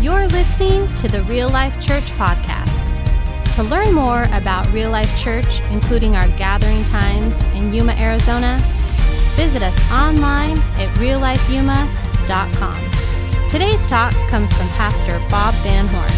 You're 0.00 0.28
listening 0.28 0.94
to 0.94 1.08
the 1.08 1.22
Real 1.24 1.50
Life 1.50 1.78
Church 1.78 2.04
Podcast. 2.12 2.86
To 3.56 3.62
learn 3.62 3.92
more 3.92 4.22
about 4.32 4.66
Real 4.72 4.88
Life 4.88 5.14
Church, 5.18 5.60
including 5.64 6.16
our 6.16 6.26
gathering 6.38 6.86
times 6.86 7.42
in 7.52 7.70
Yuma, 7.70 7.92
Arizona, 7.92 8.58
visit 9.36 9.62
us 9.62 9.78
online 9.90 10.56
at 10.78 10.88
reallifeyuma.com. 10.96 12.90
Today's 13.50 13.84
talk 13.84 14.14
comes 14.30 14.54
from 14.54 14.68
Pastor 14.68 15.18
Bob 15.28 15.52
Van 15.56 15.86
Horn. 15.86 16.10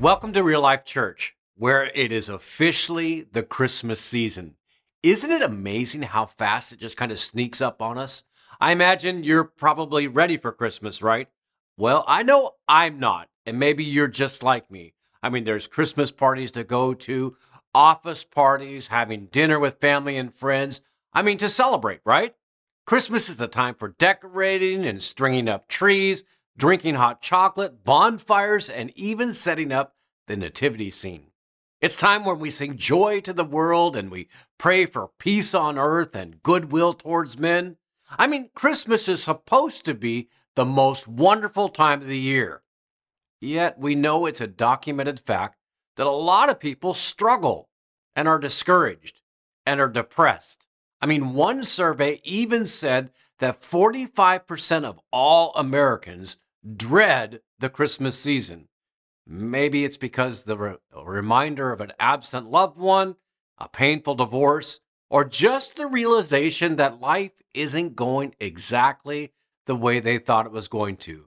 Welcome 0.00 0.32
to 0.32 0.42
Real 0.42 0.62
Life 0.62 0.86
Church, 0.86 1.36
where 1.56 1.90
it 1.94 2.10
is 2.10 2.30
officially 2.30 3.26
the 3.32 3.42
Christmas 3.42 4.00
season. 4.00 4.54
Isn't 5.02 5.30
it 5.30 5.42
amazing 5.42 6.04
how 6.04 6.24
fast 6.24 6.72
it 6.72 6.80
just 6.80 6.96
kind 6.96 7.12
of 7.12 7.18
sneaks 7.18 7.60
up 7.60 7.82
on 7.82 7.98
us? 7.98 8.22
I 8.62 8.72
imagine 8.72 9.24
you're 9.24 9.44
probably 9.44 10.08
ready 10.08 10.38
for 10.38 10.52
Christmas, 10.52 11.02
right? 11.02 11.28
Well, 11.78 12.04
I 12.08 12.22
know 12.22 12.52
I'm 12.66 12.98
not, 12.98 13.28
and 13.44 13.58
maybe 13.58 13.84
you're 13.84 14.08
just 14.08 14.42
like 14.42 14.70
me. 14.70 14.94
I 15.22 15.28
mean, 15.28 15.44
there's 15.44 15.68
Christmas 15.68 16.10
parties 16.10 16.50
to 16.52 16.64
go 16.64 16.94
to, 16.94 17.36
office 17.74 18.24
parties, 18.24 18.86
having 18.86 19.26
dinner 19.26 19.58
with 19.58 19.80
family 19.80 20.16
and 20.16 20.34
friends. 20.34 20.80
I 21.12 21.20
mean, 21.20 21.36
to 21.38 21.50
celebrate, 21.50 22.00
right? 22.06 22.34
Christmas 22.86 23.28
is 23.28 23.36
the 23.36 23.48
time 23.48 23.74
for 23.74 23.94
decorating 23.98 24.86
and 24.86 25.02
stringing 25.02 25.50
up 25.50 25.68
trees, 25.68 26.24
drinking 26.56 26.94
hot 26.94 27.20
chocolate, 27.20 27.84
bonfires, 27.84 28.70
and 28.70 28.90
even 28.96 29.34
setting 29.34 29.70
up 29.70 29.96
the 30.28 30.36
nativity 30.36 30.90
scene. 30.90 31.26
It's 31.82 31.96
time 31.96 32.24
when 32.24 32.38
we 32.38 32.50
sing 32.50 32.78
joy 32.78 33.20
to 33.20 33.34
the 33.34 33.44
world 33.44 33.96
and 33.96 34.10
we 34.10 34.28
pray 34.56 34.86
for 34.86 35.10
peace 35.18 35.54
on 35.54 35.78
earth 35.78 36.16
and 36.16 36.42
goodwill 36.42 36.94
towards 36.94 37.38
men. 37.38 37.76
I 38.18 38.26
mean, 38.26 38.48
Christmas 38.54 39.08
is 39.08 39.22
supposed 39.22 39.84
to 39.84 39.94
be 39.94 40.30
the 40.56 40.64
most 40.64 41.06
wonderful 41.06 41.68
time 41.68 42.00
of 42.00 42.08
the 42.08 42.18
year. 42.18 42.62
Yet 43.40 43.78
we 43.78 43.94
know 43.94 44.26
it's 44.26 44.40
a 44.40 44.46
documented 44.46 45.20
fact 45.20 45.58
that 45.96 46.06
a 46.06 46.10
lot 46.10 46.50
of 46.50 46.58
people 46.58 46.94
struggle 46.94 47.68
and 48.16 48.26
are 48.26 48.38
discouraged 48.38 49.20
and 49.64 49.80
are 49.80 49.88
depressed. 49.88 50.66
I 51.00 51.06
mean, 51.06 51.34
one 51.34 51.62
survey 51.62 52.20
even 52.24 52.64
said 52.64 53.10
that 53.38 53.60
45% 53.60 54.84
of 54.84 54.98
all 55.12 55.52
Americans 55.54 56.38
dread 56.76 57.40
the 57.58 57.68
Christmas 57.68 58.18
season. 58.18 58.68
Maybe 59.26 59.84
it's 59.84 59.98
because 59.98 60.44
the 60.44 60.56
re- 60.56 60.76
reminder 61.04 61.72
of 61.72 61.80
an 61.80 61.92
absent 62.00 62.50
loved 62.50 62.78
one, 62.78 63.16
a 63.58 63.68
painful 63.68 64.14
divorce, 64.14 64.80
or 65.10 65.24
just 65.24 65.76
the 65.76 65.86
realization 65.86 66.76
that 66.76 67.00
life 67.00 67.42
isn't 67.52 67.96
going 67.96 68.34
exactly 68.40 69.32
the 69.66 69.76
way 69.76 70.00
they 70.00 70.18
thought 70.18 70.46
it 70.46 70.52
was 70.52 70.68
going 70.68 70.96
to. 70.96 71.26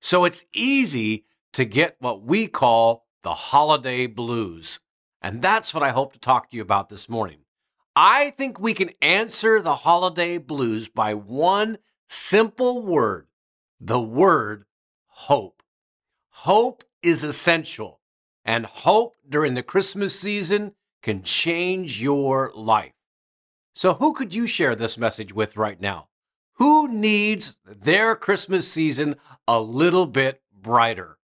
So 0.00 0.24
it's 0.24 0.44
easy 0.52 1.24
to 1.52 1.64
get 1.64 1.96
what 2.00 2.22
we 2.22 2.46
call 2.46 3.06
the 3.22 3.34
holiday 3.34 4.06
blues. 4.06 4.80
And 5.22 5.40
that's 5.40 5.72
what 5.72 5.82
I 5.82 5.90
hope 5.90 6.12
to 6.12 6.18
talk 6.18 6.50
to 6.50 6.56
you 6.56 6.62
about 6.62 6.88
this 6.88 7.08
morning. 7.08 7.38
I 7.96 8.30
think 8.30 8.58
we 8.58 8.74
can 8.74 8.90
answer 9.00 9.60
the 9.60 9.76
holiday 9.76 10.38
blues 10.38 10.88
by 10.88 11.14
one 11.14 11.78
simple 12.08 12.84
word 12.84 13.28
the 13.80 14.00
word 14.00 14.64
hope. 15.06 15.62
Hope 16.30 16.84
is 17.02 17.22
essential, 17.22 18.00
and 18.44 18.66
hope 18.66 19.14
during 19.28 19.54
the 19.54 19.62
Christmas 19.62 20.18
season 20.18 20.72
can 21.02 21.22
change 21.22 22.00
your 22.00 22.50
life. 22.54 22.92
So, 23.74 23.94
who 23.94 24.14
could 24.14 24.34
you 24.34 24.46
share 24.46 24.74
this 24.74 24.96
message 24.96 25.34
with 25.34 25.56
right 25.56 25.80
now? 25.80 26.08
Who 26.56 26.88
needs 26.88 27.58
their 27.64 28.14
Christmas 28.14 28.70
season 28.70 29.16
a 29.48 29.60
little 29.60 30.06
bit 30.06 30.40
brighter? 30.52 31.18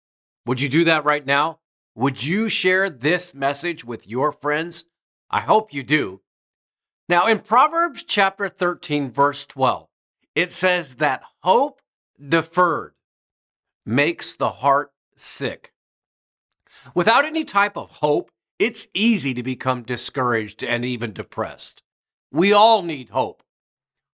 Would 0.47 0.61
you 0.61 0.69
do 0.69 0.85
that 0.85 1.05
right 1.05 1.27
now? 1.27 1.59
Would 1.97 2.25
you 2.25 2.49
share 2.49 2.89
this 2.91 3.35
message 3.35 3.85
with 3.85 4.09
your 4.09 4.31
friends? 4.31 4.85
I 5.31 5.41
hope 5.41 5.75
you 5.75 5.83
do. 5.83 6.21
Now, 7.09 7.27
in 7.27 7.41
Proverbs 7.41 8.05
chapter 8.05 8.49
13, 8.49 9.11
verse 9.11 9.47
12, 9.47 9.89
it 10.35 10.53
says 10.53 10.97
that 10.97 11.23
hope 11.43 11.81
deferred 12.21 12.95
makes 13.85 14.37
the 14.37 14.51
heart 14.51 14.93
sick. 15.17 15.73
Without 16.95 17.25
any 17.25 17.45
type 17.45 17.77
of 17.77 17.91
hope, 17.91 18.31
it's 18.59 18.87
easy 18.95 19.35
to 19.35 19.43
become 19.43 19.83
discouraged 19.83 20.63
and 20.63 20.85
even 20.85 21.13
depressed. 21.13 21.83
We 22.31 22.53
all 22.53 22.83
need 22.83 23.11
hope. 23.11 23.43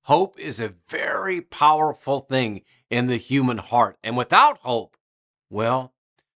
Hope 0.07 0.39
is 0.39 0.59
a 0.59 0.75
very 0.89 1.41
powerful 1.41 2.21
thing 2.21 2.63
in 2.91 3.07
the 3.07 3.17
human 3.17 3.59
heart. 3.59 3.99
And 4.03 4.17
without 4.17 4.59
hope, 4.59 4.97
well, 5.49 5.93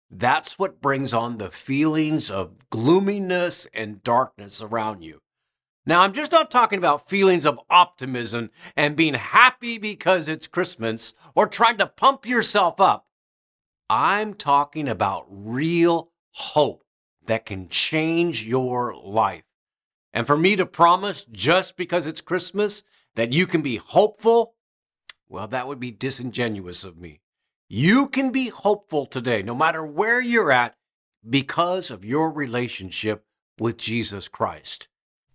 that's 0.10 0.60
what 0.60 0.82
brings 0.82 1.14
on 1.14 1.38
the 1.38 1.50
feelings 1.50 2.30
of 2.30 2.70
gloominess 2.70 3.68
and 3.74 4.04
darkness 4.04 4.62
around 4.62 5.04
you. 5.04 5.22
Now, 5.88 6.02
I'm 6.02 6.14
just 6.14 6.32
not 6.32 6.50
talking 6.50 6.78
about 6.78 7.10
feelings 7.10 7.46
of 7.46 7.60
optimism 7.70 8.50
and 8.76 8.96
being 8.96 9.14
happy 9.14 9.78
because 9.78 10.28
it's 10.28 10.48
Christmas 10.48 11.14
or 11.36 11.48
trying 11.48 11.78
to 11.78 11.88
pump 11.88 12.26
yourself 12.26 12.80
up. 12.80 13.08
I'm 13.90 14.34
talking 14.34 14.88
about 14.88 15.26
real 15.30 16.12
hope 16.32 16.84
that 17.26 17.46
can 17.46 17.70
change 17.70 18.46
your 18.46 18.96
life. 18.96 19.44
And 20.14 20.26
for 20.26 20.38
me 20.38 20.56
to 20.56 20.66
promise 20.66 21.26
just 21.26 21.78
because 21.78 22.06
it's 22.06 22.22
Christmas 22.22 22.84
that 23.16 23.34
you 23.34 23.48
can 23.48 23.62
be 23.62 23.78
hopeful, 23.78 24.56
well, 25.28 25.48
that 25.48 25.68
would 25.68 25.80
be 25.80 25.92
disingenuous 25.92 26.84
of 26.84 26.98
me. 26.98 27.22
You 27.68 28.08
can 28.08 28.32
be 28.32 28.50
hopeful 28.50 29.06
today, 29.06 29.42
no 29.42 29.56
matter 29.56 29.86
where 29.86 30.22
you're 30.22 30.52
at, 30.52 30.76
because 31.28 31.90
of 31.90 32.06
your 32.06 32.32
relationship 32.32 33.26
with 33.60 33.78
Jesus 33.78 34.28
Christ. 34.28 34.88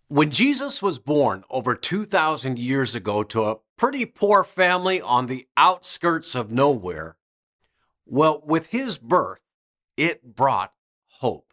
When 0.08 0.30
Jesus 0.30 0.82
was 0.82 0.98
born 0.98 1.44
over 1.50 1.74
2,000 1.74 2.58
years 2.58 2.94
ago 2.94 3.22
to 3.24 3.44
a 3.44 3.56
pretty 3.76 4.04
poor 4.04 4.44
family 4.44 5.00
on 5.00 5.26
the 5.26 5.48
outskirts 5.56 6.34
of 6.34 6.50
nowhere, 6.52 7.16
well, 8.06 8.42
with 8.44 8.66
his 8.66 8.98
birth, 8.98 9.40
it 9.96 10.34
brought 10.34 10.72
hope. 11.20 11.52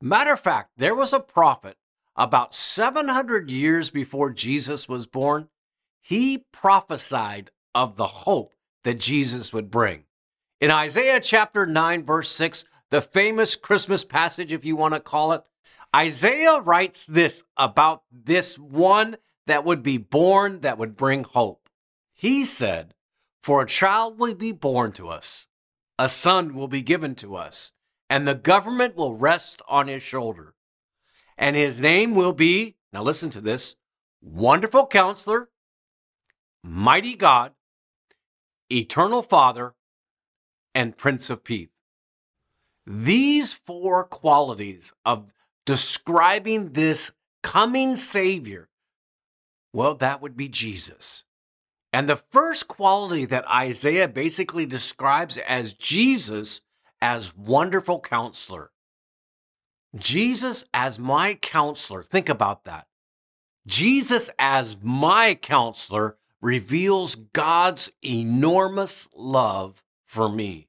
Matter 0.00 0.32
of 0.32 0.40
fact, 0.40 0.72
there 0.76 0.94
was 0.94 1.12
a 1.12 1.20
prophet 1.20 1.76
about 2.14 2.54
700 2.54 3.50
years 3.50 3.90
before 3.90 4.30
Jesus 4.30 4.88
was 4.88 5.06
born. 5.06 5.48
He 6.08 6.44
prophesied 6.52 7.50
of 7.74 7.96
the 7.96 8.06
hope 8.06 8.54
that 8.84 9.00
Jesus 9.00 9.52
would 9.52 9.72
bring. 9.72 10.04
In 10.60 10.70
Isaiah 10.70 11.18
chapter 11.18 11.66
9, 11.66 12.04
verse 12.04 12.30
6, 12.30 12.64
the 12.90 13.02
famous 13.02 13.56
Christmas 13.56 14.04
passage, 14.04 14.52
if 14.52 14.64
you 14.64 14.76
want 14.76 14.94
to 14.94 15.00
call 15.00 15.32
it, 15.32 15.42
Isaiah 15.94 16.60
writes 16.60 17.06
this 17.06 17.42
about 17.56 18.04
this 18.12 18.56
one 18.56 19.16
that 19.48 19.64
would 19.64 19.82
be 19.82 19.98
born 19.98 20.60
that 20.60 20.78
would 20.78 20.96
bring 20.96 21.24
hope. 21.24 21.68
He 22.14 22.44
said, 22.44 22.94
For 23.42 23.62
a 23.62 23.66
child 23.66 24.20
will 24.20 24.36
be 24.36 24.52
born 24.52 24.92
to 24.92 25.08
us, 25.08 25.48
a 25.98 26.08
son 26.08 26.54
will 26.54 26.68
be 26.68 26.82
given 26.82 27.16
to 27.16 27.34
us, 27.34 27.72
and 28.08 28.28
the 28.28 28.36
government 28.36 28.94
will 28.94 29.16
rest 29.16 29.60
on 29.66 29.88
his 29.88 30.04
shoulder. 30.04 30.54
And 31.36 31.56
his 31.56 31.80
name 31.80 32.14
will 32.14 32.32
be, 32.32 32.76
now 32.92 33.02
listen 33.02 33.30
to 33.30 33.40
this, 33.40 33.74
Wonderful 34.22 34.86
Counselor, 34.86 35.50
Mighty 36.66 37.14
God, 37.14 37.52
Eternal 38.72 39.22
Father, 39.22 39.74
and 40.74 40.96
Prince 40.96 41.30
of 41.30 41.44
Peace. 41.44 41.68
These 42.84 43.54
four 43.54 44.02
qualities 44.04 44.92
of 45.04 45.32
describing 45.64 46.72
this 46.72 47.12
coming 47.44 47.94
Savior, 47.94 48.68
well, 49.72 49.94
that 49.94 50.20
would 50.20 50.36
be 50.36 50.48
Jesus. 50.48 51.24
And 51.92 52.08
the 52.08 52.16
first 52.16 52.66
quality 52.66 53.24
that 53.26 53.48
Isaiah 53.48 54.08
basically 54.08 54.66
describes 54.66 55.38
as 55.38 55.72
Jesus 55.72 56.62
as 57.00 57.36
wonderful 57.36 58.00
counselor. 58.00 58.72
Jesus 59.94 60.64
as 60.74 60.98
my 60.98 61.34
counselor. 61.34 62.02
Think 62.02 62.28
about 62.28 62.64
that. 62.64 62.88
Jesus 63.66 64.30
as 64.38 64.76
my 64.82 65.34
counselor 65.34 66.16
reveals 66.40 67.14
God's 67.14 67.90
enormous 68.04 69.08
love 69.14 69.84
for 70.04 70.28
me. 70.28 70.68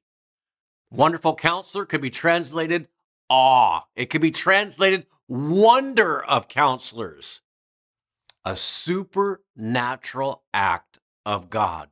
Wonderful 0.90 1.34
counselor 1.34 1.84
could 1.84 2.00
be 2.00 2.10
translated 2.10 2.88
awe. 3.28 3.82
It 3.94 4.06
could 4.06 4.22
be 4.22 4.30
translated 4.30 5.06
wonder 5.28 6.22
of 6.24 6.48
counselors. 6.48 7.42
A 8.44 8.56
supernatural 8.56 10.42
act 10.54 10.98
of 11.26 11.50
God. 11.50 11.90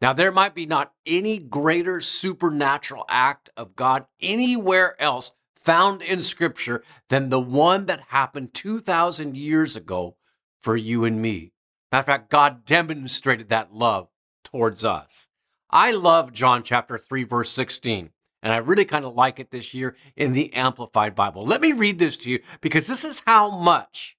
Now, 0.00 0.12
there 0.12 0.32
might 0.32 0.54
be 0.54 0.66
not 0.66 0.92
any 1.06 1.38
greater 1.38 2.00
supernatural 2.00 3.04
act 3.08 3.48
of 3.56 3.76
God 3.76 4.06
anywhere 4.20 5.00
else 5.00 5.32
found 5.54 6.02
in 6.02 6.20
Scripture 6.20 6.82
than 7.08 7.28
the 7.28 7.40
one 7.40 7.86
that 7.86 8.00
happened 8.08 8.52
2,000 8.52 9.36
years 9.36 9.76
ago 9.76 10.16
for 10.60 10.76
you 10.76 11.04
and 11.04 11.22
me. 11.22 11.52
Matter 11.92 12.00
of 12.00 12.06
fact, 12.06 12.30
God 12.30 12.64
demonstrated 12.64 13.48
that 13.48 13.74
love 13.74 14.08
towards 14.44 14.84
us. 14.84 15.28
I 15.70 15.92
love 15.92 16.32
John 16.32 16.62
chapter 16.62 16.98
3, 16.98 17.24
verse 17.24 17.50
16. 17.50 18.10
And 18.42 18.52
I 18.52 18.58
really 18.58 18.84
kind 18.84 19.04
of 19.04 19.14
like 19.14 19.40
it 19.40 19.50
this 19.50 19.74
year 19.74 19.96
in 20.14 20.32
the 20.32 20.52
Amplified 20.52 21.14
Bible. 21.14 21.44
Let 21.44 21.60
me 21.60 21.72
read 21.72 21.98
this 21.98 22.16
to 22.18 22.30
you 22.30 22.40
because 22.60 22.86
this 22.86 23.04
is 23.04 23.22
how 23.26 23.56
much 23.56 24.16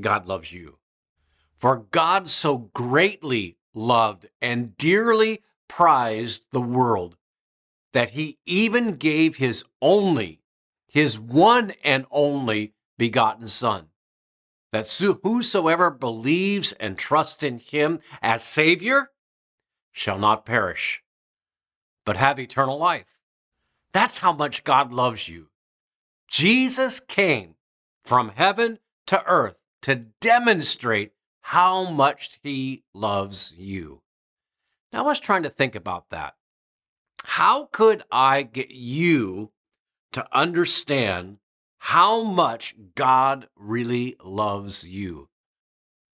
God 0.00 0.26
loves 0.26 0.52
you. 0.52 0.78
For 1.54 1.76
God 1.76 2.28
so 2.28 2.58
greatly 2.58 3.58
loved 3.74 4.26
and 4.40 4.76
dearly 4.76 5.42
prized 5.68 6.46
the 6.50 6.60
world 6.60 7.16
that 7.92 8.10
he 8.10 8.38
even 8.44 8.96
gave 8.96 9.36
his 9.36 9.64
only, 9.80 10.42
his 10.90 11.18
one 11.20 11.74
and 11.84 12.06
only 12.10 12.72
begotten 12.98 13.46
Son, 13.46 13.88
that 14.72 14.90
whosoever 15.22 15.90
believes 15.90 16.72
and 16.72 16.98
trusts 16.98 17.42
in 17.42 17.58
him 17.58 18.00
as 18.22 18.42
Savior 18.42 19.10
shall 19.92 20.18
not 20.18 20.46
perish, 20.46 21.02
but 22.04 22.16
have 22.16 22.38
eternal 22.38 22.78
life. 22.78 23.18
That's 23.92 24.18
how 24.18 24.32
much 24.32 24.64
God 24.64 24.92
loves 24.92 25.28
you. 25.28 25.48
Jesus 26.26 26.98
came 26.98 27.56
from 28.02 28.32
heaven 28.34 28.78
to 29.06 29.22
earth 29.26 29.60
to 29.82 30.06
demonstrate 30.20 31.12
how 31.42 31.90
much 31.90 32.38
he 32.42 32.84
loves 32.94 33.54
you. 33.58 34.00
Now, 34.92 35.00
I 35.00 35.02
was 35.02 35.20
trying 35.20 35.42
to 35.42 35.50
think 35.50 35.74
about 35.74 36.08
that. 36.10 36.34
How 37.24 37.66
could 37.66 38.02
I 38.10 38.42
get 38.42 38.70
you 38.70 39.52
to 40.12 40.26
understand 40.32 41.38
how 41.86 42.22
much 42.22 42.76
God 42.94 43.48
really 43.56 44.14
loves 44.22 44.86
you? 44.86 45.28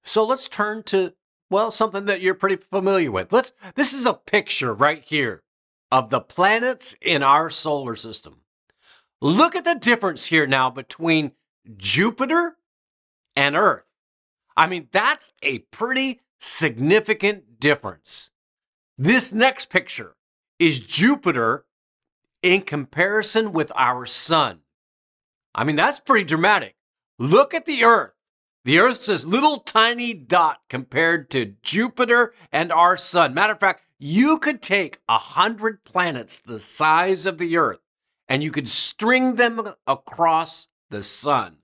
So 0.02 0.24
let's 0.24 0.48
turn 0.48 0.82
to, 0.84 1.12
well, 1.50 1.70
something 1.70 2.06
that 2.06 2.22
you're 2.22 2.34
pretty 2.34 2.56
familiar 2.56 3.10
with. 3.10 3.34
Let's, 3.34 3.52
this 3.74 3.92
is 3.92 4.06
a 4.06 4.14
picture 4.14 4.72
right 4.72 5.04
here 5.04 5.42
of 5.92 6.08
the 6.08 6.22
planets 6.22 6.96
in 7.02 7.22
our 7.22 7.50
solar 7.50 7.96
system. 7.96 8.40
Look 9.20 9.54
at 9.54 9.66
the 9.66 9.74
difference 9.78 10.24
here 10.24 10.46
now 10.46 10.70
between 10.70 11.32
Jupiter 11.76 12.56
and 13.36 13.54
Earth. 13.54 13.84
I 14.56 14.68
mean, 14.68 14.88
that's 14.90 15.34
a 15.42 15.58
pretty 15.58 16.22
significant 16.40 17.60
difference. 17.60 18.30
This 18.96 19.34
next 19.34 19.68
picture 19.68 20.16
is 20.58 20.80
Jupiter 20.80 21.66
in 22.42 22.62
comparison 22.62 23.52
with 23.52 23.70
our 23.74 24.06
sun. 24.06 24.60
I 25.58 25.64
mean, 25.64 25.74
that's 25.74 25.98
pretty 25.98 26.24
dramatic. 26.24 26.76
Look 27.18 27.52
at 27.52 27.66
the 27.66 27.82
Earth. 27.82 28.12
The 28.64 28.78
Earth's 28.78 29.08
this 29.08 29.26
little 29.26 29.58
tiny 29.58 30.14
dot 30.14 30.60
compared 30.70 31.30
to 31.30 31.56
Jupiter 31.64 32.32
and 32.52 32.70
our 32.70 32.96
sun. 32.96 33.34
Matter 33.34 33.54
of 33.54 33.58
fact, 33.58 33.82
you 33.98 34.38
could 34.38 34.62
take 34.62 35.00
a 35.08 35.18
hundred 35.18 35.82
planets 35.82 36.38
the 36.38 36.60
size 36.60 37.26
of 37.26 37.38
the 37.38 37.56
Earth 37.56 37.80
and 38.28 38.44
you 38.44 38.52
could 38.52 38.68
string 38.68 39.34
them 39.34 39.72
across 39.84 40.68
the 40.90 41.02
sun. 41.02 41.56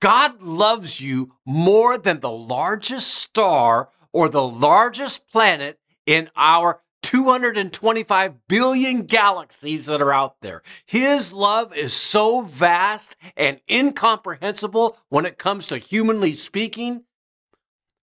God 0.00 0.40
loves 0.40 1.00
you 1.00 1.34
more 1.44 1.98
than 1.98 2.20
the 2.20 2.30
largest 2.30 3.14
star 3.14 3.90
or 4.14 4.30
the 4.30 4.42
largest 4.42 5.30
planet 5.30 5.78
in 6.06 6.30
our 6.36 6.80
225 7.04 8.48
billion 8.48 9.02
galaxies 9.02 9.86
that 9.86 10.00
are 10.00 10.12
out 10.12 10.40
there. 10.40 10.62
His 10.86 11.32
love 11.34 11.76
is 11.76 11.92
so 11.92 12.40
vast 12.40 13.14
and 13.36 13.60
incomprehensible 13.70 14.96
when 15.10 15.26
it 15.26 15.38
comes 15.38 15.66
to 15.66 15.78
humanly 15.78 16.32
speaking, 16.32 17.04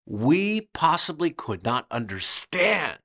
we 0.06 0.70
possibly 0.74 1.32
could 1.32 1.66
not 1.66 1.88
understand 1.90 3.00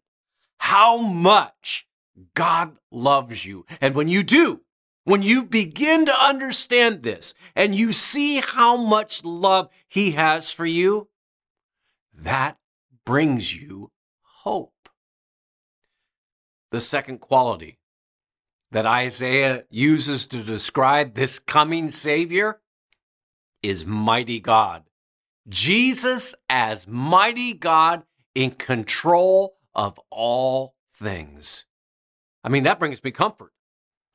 how 0.58 0.98
much 0.98 1.86
God 2.34 2.76
loves 2.90 3.46
you. 3.46 3.64
And 3.80 3.94
when 3.94 4.08
you 4.08 4.22
do, 4.22 4.62
when 5.04 5.22
you 5.22 5.44
begin 5.44 6.04
to 6.06 6.24
understand 6.24 7.02
this 7.02 7.32
and 7.54 7.74
you 7.74 7.92
see 7.92 8.40
how 8.40 8.76
much 8.76 9.24
love 9.24 9.70
He 9.88 10.12
has 10.12 10.52
for 10.52 10.66
you, 10.66 11.08
that 12.12 12.58
brings 13.04 13.54
you 13.54 13.92
hope. 14.20 14.75
The 16.76 16.80
second 16.82 17.20
quality 17.20 17.78
that 18.70 18.84
Isaiah 18.84 19.64
uses 19.70 20.26
to 20.26 20.42
describe 20.42 21.14
this 21.14 21.38
coming 21.38 21.90
Savior 21.90 22.60
is 23.62 23.86
mighty 23.86 24.40
God. 24.40 24.84
Jesus 25.48 26.34
as 26.50 26.86
mighty 26.86 27.54
God 27.54 28.04
in 28.34 28.50
control 28.50 29.56
of 29.74 29.98
all 30.10 30.74
things. 30.92 31.64
I 32.44 32.50
mean, 32.50 32.64
that 32.64 32.78
brings 32.78 33.02
me 33.02 33.10
comfort. 33.10 33.54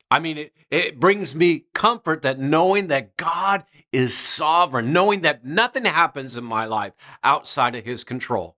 I 0.08 0.20
mean, 0.20 0.38
it, 0.38 0.52
it 0.70 1.00
brings 1.00 1.34
me 1.34 1.64
comfort 1.74 2.22
that 2.22 2.38
knowing 2.38 2.86
that 2.86 3.16
God 3.16 3.64
is 3.90 4.16
sovereign, 4.16 4.92
knowing 4.92 5.22
that 5.22 5.44
nothing 5.44 5.84
happens 5.84 6.36
in 6.36 6.44
my 6.44 6.64
life 6.64 6.92
outside 7.24 7.74
of 7.74 7.84
his 7.84 8.04
control. 8.04 8.56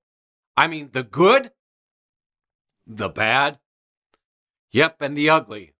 I 0.58 0.66
mean, 0.66 0.90
the 0.92 1.04
good, 1.04 1.52
the 2.86 3.08
bad, 3.08 3.60
yep, 4.74 5.00
and 5.00 5.16
the 5.16 5.30
ugly. 5.30 5.72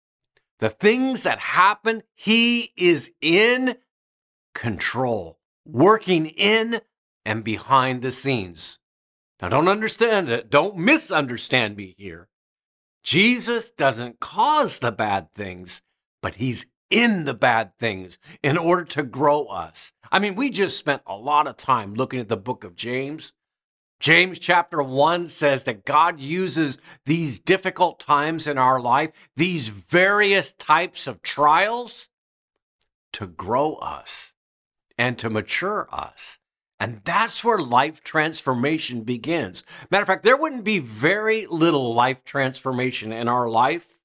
The 0.60 0.70
things 0.70 1.24
that 1.24 1.38
happen, 1.40 2.02
he 2.14 2.72
is 2.76 3.12
in 3.20 3.76
control, 4.54 5.38
working 5.66 6.26
in 6.26 6.80
and 7.24 7.42
behind 7.44 8.02
the 8.02 8.12
scenes. 8.12 8.78
Now, 9.42 9.48
don't 9.48 9.68
understand 9.68 10.30
it. 10.30 10.48
Don't 10.48 10.76
misunderstand 10.76 11.76
me 11.76 11.94
here. 11.98 12.28
Jesus 13.02 13.70
doesn't 13.70 14.20
cause 14.20 14.78
the 14.78 14.92
bad 14.92 15.32
things, 15.32 15.82
but 16.22 16.36
he's 16.36 16.66
in 16.88 17.24
the 17.24 17.34
bad 17.34 17.72
things 17.78 18.18
in 18.42 18.56
order 18.56 18.84
to 18.84 19.02
grow 19.02 19.44
us. 19.46 19.92
I 20.12 20.20
mean, 20.20 20.36
we 20.36 20.48
just 20.48 20.78
spent 20.78 21.02
a 21.06 21.16
lot 21.16 21.48
of 21.48 21.56
time 21.56 21.94
looking 21.94 22.20
at 22.20 22.28
the 22.28 22.36
book 22.36 22.62
of 22.64 22.76
James. 22.76 23.32
James 24.04 24.38
chapter 24.38 24.82
1 24.82 25.28
says 25.28 25.64
that 25.64 25.86
God 25.86 26.20
uses 26.20 26.76
these 27.06 27.40
difficult 27.40 27.98
times 27.98 28.46
in 28.46 28.58
our 28.58 28.78
life, 28.78 29.30
these 29.34 29.70
various 29.70 30.52
types 30.52 31.06
of 31.06 31.22
trials, 31.22 32.10
to 33.14 33.26
grow 33.26 33.76
us 33.76 34.34
and 34.98 35.18
to 35.18 35.30
mature 35.30 35.88
us. 35.90 36.38
And 36.78 37.00
that's 37.04 37.42
where 37.42 37.58
life 37.58 38.04
transformation 38.04 39.04
begins. 39.04 39.64
Matter 39.90 40.02
of 40.02 40.08
fact, 40.08 40.22
there 40.22 40.36
wouldn't 40.36 40.64
be 40.64 40.80
very 40.80 41.46
little 41.46 41.94
life 41.94 42.24
transformation 42.24 43.10
in 43.10 43.26
our 43.26 43.48
life 43.48 44.02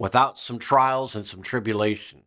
without 0.00 0.36
some 0.36 0.58
trials 0.58 1.14
and 1.14 1.24
some 1.24 1.42
tribulation. 1.42 2.24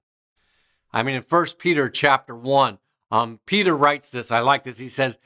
I 0.93 1.03
mean, 1.03 1.15
in 1.15 1.23
First 1.23 1.59
Peter 1.59 1.89
chapter 1.89 2.33
1, 2.33 2.79
um, 3.11 3.41
Peter 3.45 3.75
writes 3.75 4.09
this. 4.11 4.31
I 4.31 4.39
like 4.39 4.63
this. 4.63 4.77
He 4.77 4.87
says, 4.87 5.17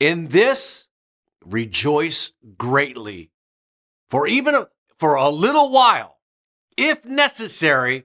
In 0.00 0.26
this 0.28 0.87
rejoice 1.48 2.32
greatly, 2.56 3.30
for 4.10 4.26
even 4.26 4.54
a, 4.54 4.68
for 4.96 5.14
a 5.14 5.28
little 5.28 5.70
while, 5.70 6.18
if 6.76 7.04
necessary, 7.04 8.04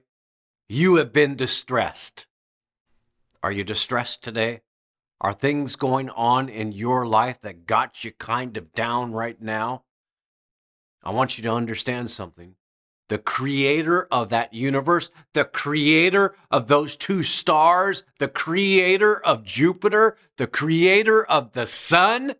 you 0.68 0.96
have 0.96 1.12
been 1.12 1.36
distressed. 1.36 2.26
Are 3.42 3.52
you 3.52 3.64
distressed 3.64 4.22
today? 4.22 4.62
Are 5.20 5.32
things 5.32 5.76
going 5.76 6.10
on 6.10 6.48
in 6.48 6.72
your 6.72 7.06
life 7.06 7.40
that 7.42 7.66
got 7.66 8.04
you 8.04 8.12
kind 8.12 8.56
of 8.56 8.72
down 8.72 9.12
right 9.12 9.40
now? 9.40 9.84
I 11.02 11.10
want 11.10 11.36
you 11.36 11.44
to 11.44 11.52
understand 11.52 12.10
something. 12.10 12.56
the 13.08 13.18
creator 13.18 14.06
of 14.10 14.30
that 14.30 14.54
universe, 14.54 15.10
the 15.34 15.44
creator 15.44 16.34
of 16.50 16.68
those 16.68 16.96
two 16.96 17.22
stars, 17.22 18.02
the 18.18 18.28
creator 18.28 19.20
of 19.24 19.44
Jupiter, 19.44 20.16
the 20.36 20.46
creator 20.46 21.24
of 21.24 21.52
the 21.52 21.66
sun. 21.66 22.32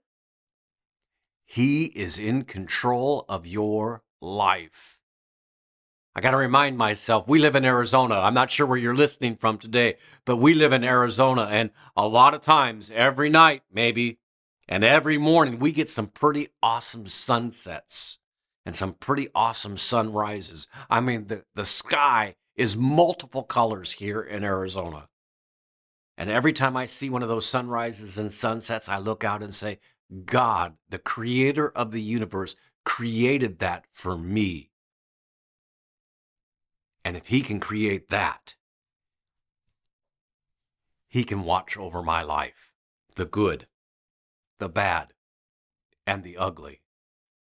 He 1.55 1.85
is 1.85 2.19
in 2.19 2.43
control 2.43 3.25
of 3.29 3.47
your 3.47 4.03
life. 4.21 4.99
I 6.13 6.21
got 6.21 6.33
to 6.33 6.37
remind 6.37 6.77
myself, 6.77 7.29
we 7.29 7.39
live 7.39 7.55
in 7.55 7.65
Arizona. 7.65 8.17
I'm 8.17 8.35
not 8.35 8.51
sure 8.51 8.67
where 8.67 8.77
you're 8.77 8.97
listening 8.97 9.37
from 9.37 9.59
today, 9.59 9.95
but 10.25 10.39
we 10.39 10.53
live 10.53 10.73
in 10.73 10.83
Arizona. 10.83 11.43
And 11.43 11.71
a 11.97 12.09
lot 12.09 12.35
of 12.35 12.41
times, 12.41 12.91
every 12.93 13.29
night, 13.29 13.63
maybe, 13.73 14.19
and 14.67 14.83
every 14.83 15.17
morning, 15.17 15.61
we 15.61 15.71
get 15.71 15.89
some 15.89 16.09
pretty 16.09 16.49
awesome 16.61 17.07
sunsets 17.07 18.19
and 18.67 18.75
some 18.75 18.95
pretty 18.95 19.29
awesome 19.33 19.77
sunrises. 19.77 20.67
I 20.91 20.99
mean, 20.99 21.29
the, 21.29 21.45
the 21.55 21.65
sky 21.65 22.35
is 22.57 22.77
multiple 22.77 23.45
colors 23.45 23.93
here 23.93 24.21
in 24.21 24.43
Arizona. 24.43 25.07
And 26.17 26.31
every 26.31 26.53
time 26.53 26.77
I 26.77 26.87
see 26.87 27.11
one 27.11 27.23
of 27.23 27.29
those 27.29 27.47
sunrises 27.47 28.19
and 28.19 28.33
sunsets, 28.33 28.89
I 28.89 28.99
look 28.99 29.23
out 29.23 29.43
and 29.43 29.55
say, 29.55 29.79
God, 30.25 30.75
the 30.89 30.99
creator 30.99 31.69
of 31.69 31.91
the 31.91 32.01
universe, 32.01 32.57
created 32.85 33.59
that 33.59 33.85
for 33.93 34.17
me. 34.17 34.71
And 37.05 37.17
if 37.17 37.29
he 37.29 37.41
can 37.41 37.61
create 37.61 38.09
that, 38.11 38.55
he 41.09 41.25
can 41.25 41.45
watch 41.45 41.77
over 41.77 42.03
my 42.03 42.23
life, 42.23 42.73
the 43.17 43.25
good, 43.25 43.67
the 44.59 44.69
bad, 44.69 45.13
and 46.07 46.23
the 46.23 46.37
ugly. 46.37 46.81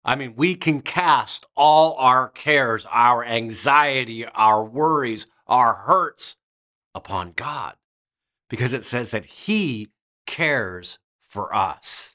I 0.03 0.15
mean, 0.15 0.33
we 0.35 0.55
can 0.55 0.81
cast 0.81 1.45
all 1.55 1.95
our 1.97 2.29
cares, 2.29 2.85
our 2.91 3.25
anxiety, 3.25 4.25
our 4.25 4.63
worries, 4.63 5.27
our 5.47 5.73
hurts 5.73 6.37
upon 6.93 7.31
God 7.31 7.75
because 8.49 8.73
it 8.73 8.85
says 8.85 9.11
that 9.11 9.25
He 9.25 9.89
cares 10.25 10.99
for 11.21 11.53
us. 11.53 12.14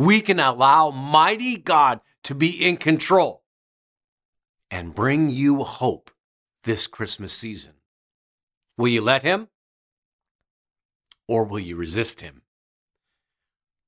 We 0.00 0.22
can 0.22 0.40
allow 0.40 0.90
mighty 0.92 1.58
God 1.58 2.00
to 2.22 2.34
be 2.34 2.48
in 2.48 2.78
control 2.78 3.42
and 4.70 4.94
bring 4.94 5.28
you 5.28 5.62
hope 5.62 6.10
this 6.64 6.86
Christmas 6.86 7.34
season. 7.34 7.74
Will 8.78 8.88
you 8.88 9.02
let 9.02 9.22
Him 9.22 9.48
or 11.28 11.44
will 11.44 11.58
you 11.58 11.76
resist 11.76 12.22
Him? 12.22 12.40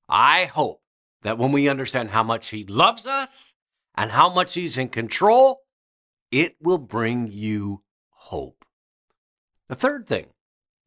I 0.07 0.45
hope 0.45 0.83
that 1.23 1.39
when 1.39 1.51
we 1.51 1.67
understand 1.67 2.11
how 2.11 2.23
much 2.23 2.51
He 2.51 2.63
loves 2.63 3.07
us 3.07 3.55
and 3.95 4.11
how 4.11 4.29
much 4.29 4.53
He's 4.53 4.77
in 4.77 4.91
control, 4.91 5.63
it 6.31 6.57
will 6.61 6.77
bring 6.77 7.27
you 7.27 7.85
hope. 8.11 8.67
The 9.69 9.77
third 9.77 10.07
thing 10.07 10.27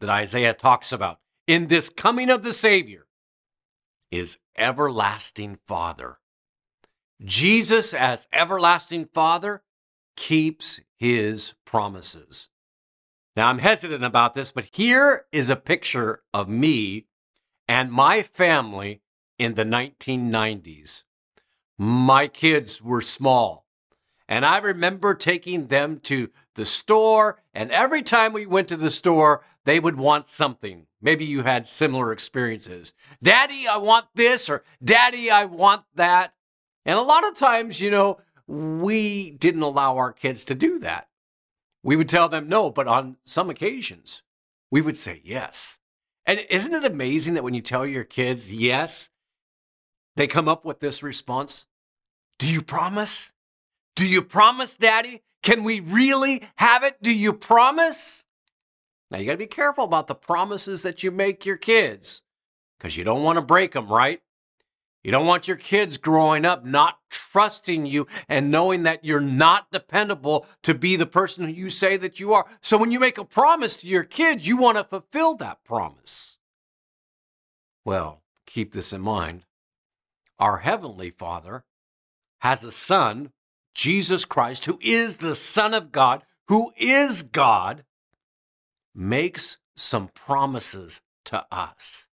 that 0.01 0.09
Isaiah 0.11 0.53
talks 0.53 0.91
about 0.91 1.19
in 1.47 1.65
this 1.65 1.89
coming 1.89 2.29
of 2.29 2.43
the 2.43 2.53
Savior 2.53 3.04
is 4.11 4.37
everlasting 4.57 5.59
Father. 5.65 6.19
Jesus, 7.23 7.93
as 7.93 8.27
everlasting 8.33 9.05
Father, 9.13 9.63
keeps 10.15 10.81
his 10.95 11.55
promises. 11.65 12.49
Now, 13.35 13.49
I'm 13.49 13.59
hesitant 13.59 14.03
about 14.03 14.33
this, 14.33 14.51
but 14.51 14.69
here 14.71 15.25
is 15.31 15.49
a 15.49 15.55
picture 15.55 16.23
of 16.33 16.47
me 16.47 17.05
and 17.67 17.91
my 17.91 18.21
family 18.21 19.01
in 19.37 19.55
the 19.55 19.65
1990s. 19.65 21.03
My 21.77 22.27
kids 22.27 22.81
were 22.81 23.01
small, 23.01 23.65
and 24.29 24.45
I 24.45 24.59
remember 24.59 25.13
taking 25.13 25.67
them 25.67 25.99
to 26.03 26.29
the 26.55 26.63
store, 26.63 27.41
and 27.53 27.71
every 27.71 28.01
time 28.01 28.31
we 28.31 28.45
went 28.45 28.69
to 28.69 28.77
the 28.77 28.89
store, 28.89 29.43
they 29.65 29.79
would 29.79 29.97
want 29.97 30.27
something. 30.27 30.87
Maybe 31.01 31.25
you 31.25 31.43
had 31.43 31.65
similar 31.65 32.11
experiences. 32.11 32.93
Daddy, 33.21 33.65
I 33.69 33.77
want 33.77 34.05
this, 34.15 34.49
or 34.49 34.63
Daddy, 34.83 35.29
I 35.29 35.45
want 35.45 35.83
that. 35.95 36.33
And 36.85 36.97
a 36.97 37.01
lot 37.01 37.27
of 37.27 37.35
times, 37.35 37.81
you 37.81 37.91
know, 37.91 38.19
we 38.47 39.31
didn't 39.31 39.63
allow 39.63 39.97
our 39.97 40.13
kids 40.13 40.45
to 40.45 40.55
do 40.55 40.77
that. 40.79 41.09
We 41.83 41.95
would 41.95 42.09
tell 42.09 42.29
them 42.29 42.47
no, 42.47 42.71
but 42.71 42.87
on 42.87 43.17
some 43.23 43.49
occasions, 43.49 44.23
we 44.71 44.81
would 44.81 44.95
say 44.95 45.21
yes. 45.23 45.79
And 46.25 46.43
isn't 46.49 46.73
it 46.73 46.85
amazing 46.85 47.33
that 47.35 47.43
when 47.43 47.53
you 47.53 47.61
tell 47.61 47.85
your 47.85 48.03
kids 48.03 48.53
yes, 48.53 49.09
they 50.15 50.27
come 50.27 50.47
up 50.47 50.65
with 50.65 50.79
this 50.79 51.03
response 51.03 51.67
Do 52.39 52.51
you 52.51 52.61
promise? 52.61 53.33
Do 53.95 54.07
you 54.07 54.21
promise, 54.21 54.77
Daddy? 54.77 55.21
Can 55.41 55.63
we 55.63 55.79
really 55.79 56.43
have 56.57 56.83
it? 56.83 57.01
Do 57.01 57.15
you 57.15 57.33
promise? 57.33 58.24
Now, 59.11 59.19
you 59.19 59.25
got 59.25 59.33
to 59.33 59.37
be 59.37 59.45
careful 59.45 59.83
about 59.83 60.07
the 60.07 60.15
promises 60.15 60.83
that 60.83 61.03
you 61.03 61.11
make 61.11 61.45
your 61.45 61.57
kids 61.57 62.23
because 62.77 62.97
you 62.97 63.03
don't 63.03 63.23
want 63.23 63.37
to 63.37 63.41
break 63.41 63.73
them, 63.73 63.87
right? 63.87 64.21
You 65.03 65.11
don't 65.11 65.27
want 65.27 65.47
your 65.47 65.57
kids 65.57 65.97
growing 65.97 66.45
up 66.45 66.65
not 66.65 66.97
trusting 67.11 67.85
you 67.85 68.07
and 68.27 68.49
knowing 68.49 68.83
that 68.83 69.05
you're 69.05 69.21
not 69.21 69.71
dependable 69.71 70.47
to 70.63 70.73
be 70.73 70.95
the 70.95 71.05
person 71.05 71.45
who 71.45 71.51
you 71.51 71.69
say 71.69 71.95
that 71.97 72.19
you 72.19 72.33
are. 72.33 72.45
So 72.61 72.77
when 72.77 72.91
you 72.91 72.99
make 72.99 73.19
a 73.19 73.23
promise 73.23 73.77
to 73.77 73.87
your 73.87 74.03
kids, 74.03 74.47
you 74.47 74.57
want 74.57 74.77
to 74.77 74.83
fulfill 74.83 75.35
that 75.35 75.63
promise. 75.63 76.39
Well, 77.83 78.23
keep 78.47 78.73
this 78.73 78.93
in 78.93 79.01
mind. 79.01 79.45
Our 80.39 80.57
Heavenly 80.57 81.11
Father 81.11 81.65
has 82.39 82.63
a 82.63 82.71
Son, 82.71 83.31
Jesus 83.75 84.25
Christ, 84.25 84.65
who 84.65 84.79
is 84.81 85.17
the 85.17 85.35
Son 85.35 85.75
of 85.75 85.91
God, 85.91 86.23
who 86.47 86.71
is 86.77 87.21
God, 87.21 87.83
makes 88.95 89.57
some 89.75 90.07
promises 90.09 91.01
to 91.25 91.45
us. 91.51 92.07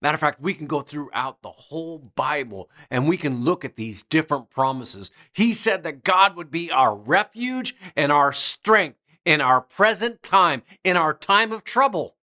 Matter 0.00 0.16
of 0.16 0.20
fact, 0.20 0.40
we 0.40 0.52
can 0.52 0.66
go 0.66 0.82
throughout 0.82 1.40
the 1.40 1.50
whole 1.50 1.98
Bible 1.98 2.68
and 2.90 3.08
we 3.08 3.16
can 3.16 3.42
look 3.42 3.64
at 3.64 3.76
these 3.76 4.02
different 4.02 4.50
promises. 4.50 5.10
He 5.32 5.52
said 5.52 5.82
that 5.82 6.04
God 6.04 6.36
would 6.36 6.50
be 6.50 6.70
our 6.70 6.94
refuge 6.94 7.74
and 7.96 8.12
our 8.12 8.32
strength 8.32 8.98
in 9.24 9.40
our 9.40 9.62
present 9.62 10.22
time, 10.22 10.62
in 10.84 10.98
our 10.98 11.14
time 11.14 11.52
of 11.52 11.64
trouble. 11.64 12.16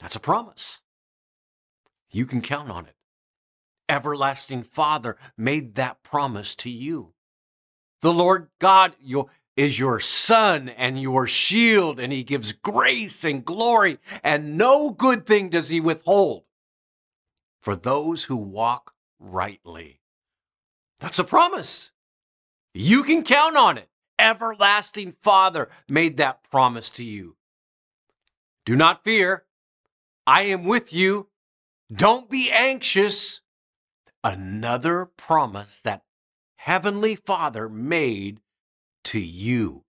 That's 0.00 0.16
a 0.16 0.20
promise. 0.20 0.80
You 2.10 2.26
can 2.26 2.42
count 2.42 2.70
on 2.70 2.84
it. 2.84 2.94
Everlasting 3.88 4.64
Father 4.64 5.16
made 5.36 5.76
that 5.76 6.02
promise 6.02 6.54
to 6.56 6.70
you. 6.70 7.14
The 8.02 8.12
Lord 8.12 8.48
God, 8.58 8.94
your, 9.00 9.30
is 9.56 9.78
your 9.78 10.00
sun 10.00 10.68
and 10.70 11.00
your 11.00 11.26
shield, 11.26 12.00
and 12.00 12.12
he 12.12 12.22
gives 12.22 12.52
grace 12.52 13.24
and 13.24 13.44
glory, 13.44 13.98
and 14.24 14.56
no 14.56 14.90
good 14.90 15.26
thing 15.26 15.48
does 15.48 15.68
he 15.68 15.80
withhold 15.80 16.44
for 17.60 17.76
those 17.76 18.24
who 18.24 18.36
walk 18.36 18.94
rightly. 19.18 20.00
That's 21.00 21.18
a 21.18 21.24
promise. 21.24 21.92
You 22.74 23.02
can 23.02 23.22
count 23.22 23.56
on 23.56 23.78
it. 23.78 23.88
Everlasting 24.18 25.14
Father 25.20 25.68
made 25.88 26.16
that 26.16 26.42
promise 26.48 26.90
to 26.92 27.04
you. 27.04 27.36
Do 28.64 28.76
not 28.76 29.02
fear. 29.02 29.44
I 30.26 30.42
am 30.42 30.64
with 30.64 30.92
you. 30.92 31.28
Don't 31.92 32.30
be 32.30 32.50
anxious. 32.50 33.40
Another 34.22 35.06
promise 35.16 35.80
that 35.82 36.02
Heavenly 36.56 37.16
Father 37.16 37.68
made 37.68 38.40
to 39.04 39.20
you. 39.20 39.84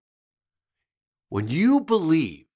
When 1.28 1.48
you 1.48 1.80
believe 1.80 2.46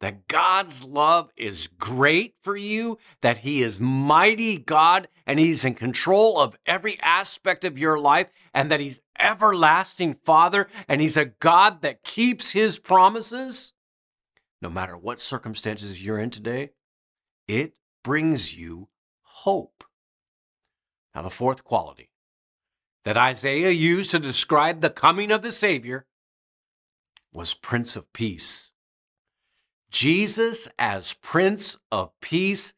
that 0.00 0.28
God's 0.28 0.84
love 0.84 1.30
is 1.36 1.66
great 1.66 2.34
for 2.42 2.56
you, 2.56 2.98
that 3.20 3.38
He 3.38 3.62
is 3.62 3.80
mighty 3.80 4.58
God 4.58 5.08
and 5.26 5.38
He's 5.38 5.64
in 5.64 5.74
control 5.74 6.38
of 6.38 6.56
every 6.66 6.98
aspect 7.00 7.64
of 7.64 7.78
your 7.78 7.98
life, 7.98 8.28
and 8.54 8.70
that 8.70 8.80
He's 8.80 9.00
everlasting 9.18 10.14
Father 10.14 10.68
and 10.86 11.00
He's 11.00 11.16
a 11.16 11.26
God 11.26 11.82
that 11.82 12.02
keeps 12.02 12.52
His 12.52 12.78
promises, 12.78 13.72
no 14.62 14.70
matter 14.70 14.96
what 14.96 15.20
circumstances 15.20 16.04
you're 16.04 16.18
in 16.18 16.30
today, 16.30 16.70
it 17.46 17.74
brings 18.04 18.54
you 18.56 18.88
hope. 19.22 19.84
Now, 21.14 21.22
the 21.22 21.30
fourth 21.30 21.64
quality 21.64 22.10
that 23.04 23.16
Isaiah 23.16 23.70
used 23.70 24.10
to 24.10 24.18
describe 24.18 24.80
the 24.80 24.90
coming 24.90 25.30
of 25.30 25.42
the 25.42 25.52
Savior 25.52 26.06
was 27.32 27.54
Prince 27.54 27.96
of 27.96 28.12
Peace. 28.12 28.72
Jesus, 29.90 30.68
as 30.78 31.14
Prince 31.14 31.78
of 31.90 32.12
Peace, 32.20 32.74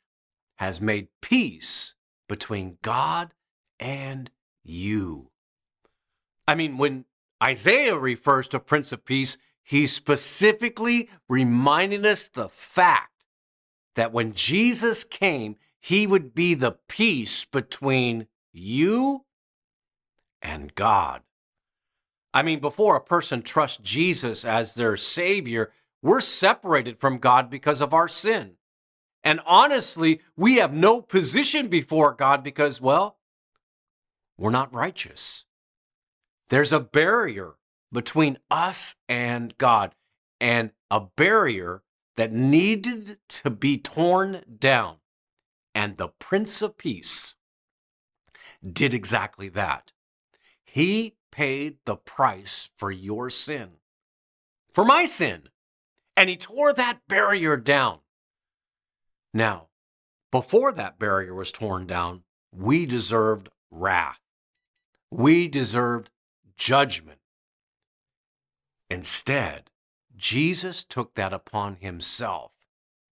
has 0.56 0.80
made 0.80 1.08
peace 1.20 1.94
between 2.28 2.78
God 2.82 3.34
and 3.78 4.30
you. 4.62 5.30
I 6.46 6.54
mean, 6.54 6.76
when 6.76 7.06
Isaiah 7.42 7.96
refers 7.96 8.48
to 8.48 8.60
Prince 8.60 8.92
of 8.92 9.04
Peace, 9.04 9.38
he's 9.62 9.92
specifically 9.92 11.08
reminding 11.28 12.04
us 12.04 12.28
the 12.28 12.48
fact 12.48 13.24
that 13.94 14.12
when 14.12 14.32
Jesus 14.32 15.02
came, 15.04 15.56
he 15.80 16.06
would 16.06 16.34
be 16.34 16.54
the 16.54 16.76
peace 16.88 17.44
between 17.44 18.26
you 18.52 19.24
and 20.42 20.74
God. 20.74 21.22
I 22.32 22.42
mean, 22.42 22.60
before 22.60 22.96
a 22.96 23.00
person 23.00 23.42
trusts 23.42 23.80
Jesus 23.82 24.44
as 24.44 24.74
their 24.74 24.96
Savior, 24.96 25.72
we're 26.02 26.20
separated 26.20 26.98
from 26.98 27.18
God 27.18 27.50
because 27.50 27.80
of 27.80 27.92
our 27.92 28.08
sin. 28.08 28.52
And 29.22 29.40
honestly, 29.44 30.20
we 30.36 30.56
have 30.56 30.72
no 30.72 31.02
position 31.02 31.68
before 31.68 32.14
God 32.14 32.42
because, 32.42 32.80
well, 32.80 33.18
we're 34.38 34.50
not 34.50 34.72
righteous. 34.74 35.44
There's 36.48 36.72
a 36.72 36.80
barrier 36.80 37.56
between 37.92 38.38
us 38.50 38.96
and 39.08 39.56
God, 39.58 39.94
and 40.40 40.70
a 40.90 41.00
barrier 41.00 41.82
that 42.16 42.32
needed 42.32 43.18
to 43.28 43.50
be 43.50 43.76
torn 43.76 44.42
down. 44.58 44.96
And 45.74 45.96
the 45.96 46.08
Prince 46.08 46.62
of 46.62 46.78
Peace 46.78 47.36
did 48.66 48.94
exactly 48.94 49.48
that. 49.50 49.92
He 50.72 51.16
paid 51.32 51.78
the 51.84 51.96
price 51.96 52.70
for 52.76 52.92
your 52.92 53.28
sin, 53.28 53.78
for 54.72 54.84
my 54.84 55.04
sin, 55.04 55.48
and 56.16 56.30
he 56.30 56.36
tore 56.36 56.72
that 56.72 57.00
barrier 57.08 57.56
down. 57.56 57.98
Now, 59.34 59.70
before 60.30 60.70
that 60.70 60.96
barrier 60.96 61.34
was 61.34 61.50
torn 61.50 61.88
down, 61.88 62.22
we 62.52 62.86
deserved 62.86 63.48
wrath. 63.68 64.20
We 65.10 65.48
deserved 65.48 66.12
judgment. 66.56 67.18
Instead, 68.88 69.70
Jesus 70.16 70.84
took 70.84 71.16
that 71.16 71.32
upon 71.32 71.78
himself. 71.80 72.52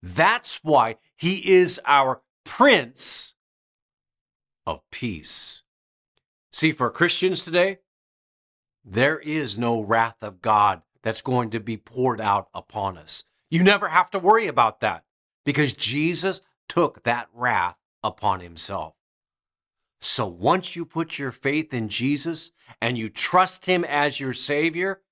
That's 0.01 0.61
why 0.63 0.99
he 1.17 1.51
is 1.51 1.81
our 1.87 2.23
Prince 2.45 3.35
of 4.65 4.89
Peace. 4.93 5.65
See, 6.59 6.73
for 6.73 6.91
Christians 6.91 7.43
today, 7.43 7.79
there 8.85 9.21
is 9.21 9.57
no 9.57 9.81
wrath 9.81 10.25
of 10.25 10.43
God 10.43 10.83
that's 11.05 11.23
going 11.23 11.51
to 11.51 11.61
be 11.61 11.77
poured 11.77 12.21
out 12.21 12.49
upon 12.53 12.99
us. 12.99 13.23
You 13.49 13.63
never 13.63 13.87
have 13.87 14.11
to 14.11 14.19
worry 14.19 14.49
about 14.49 14.81
that 14.81 15.05
because 15.45 15.73
Jesus 15.73 16.41
took 16.69 17.05
that 17.05 17.29
wrath 17.33 17.77
upon 18.03 18.41
himself. 18.41 18.95
So 20.01 20.27
once 20.27 20.75
you 20.75 20.85
put 20.85 21.17
your 21.17 21.31
faith 21.31 21.73
in 21.73 21.89
Jesus 21.89 22.51
and 22.83 22.99
you 22.99 23.09
trust 23.09 23.67
him 23.67 23.85
as 23.85 24.19
your 24.19 24.35
Savior, 24.35 25.03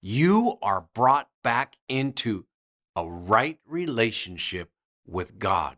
you 0.00 0.56
are 0.62 0.88
brought 0.94 1.28
back 1.44 1.76
into 1.90 2.46
a 2.96 3.06
right 3.06 3.58
relationship 3.66 4.70
with 5.06 5.38
God. 5.38 5.76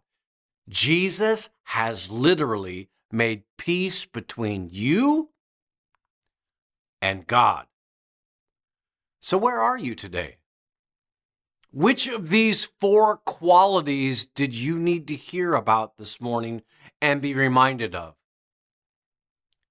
Jesus 0.68 1.50
has 1.64 2.08
literally 2.08 2.88
made 3.12 3.42
peace 3.56 4.06
between 4.06 4.68
you 4.70 5.30
and 7.00 7.26
God. 7.26 7.66
So, 9.20 9.36
where 9.36 9.60
are 9.60 9.78
you 9.78 9.94
today? 9.94 10.36
Which 11.70 12.08
of 12.08 12.30
these 12.30 12.64
four 12.64 13.18
qualities 13.18 14.26
did 14.26 14.54
you 14.54 14.78
need 14.78 15.06
to 15.08 15.14
hear 15.14 15.54
about 15.54 15.98
this 15.98 16.20
morning 16.20 16.62
and 17.02 17.20
be 17.20 17.34
reminded 17.34 17.94
of? 17.94 18.14